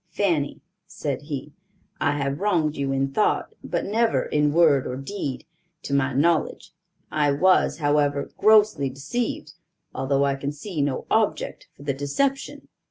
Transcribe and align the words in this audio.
"Fanny," 0.09 0.61
said 0.87 1.21
he, 1.29 1.51
"I 1.99 2.13
have 2.17 2.39
wronged 2.39 2.75
you 2.75 2.91
in 2.91 3.11
thought, 3.13 3.53
but 3.63 3.85
never 3.85 4.23
in 4.25 4.51
word 4.51 4.87
or 4.87 4.95
deed, 4.95 5.45
to 5.83 5.93
my 5.93 6.11
knowledge. 6.11 6.71
I 7.11 7.31
was, 7.33 7.77
however, 7.77 8.31
grossly 8.35 8.89
deceived, 8.89 9.53
although 9.93 10.25
I 10.25 10.33
can 10.37 10.53
see 10.53 10.81
no 10.81 11.05
object 11.11 11.67
for 11.75 11.83
the 11.83 11.93
deception." 11.93 12.67